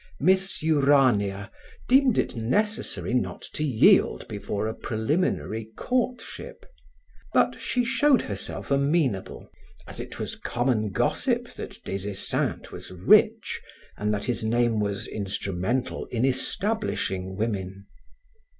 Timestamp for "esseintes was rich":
12.09-13.61